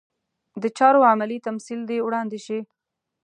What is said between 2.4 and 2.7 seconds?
شي.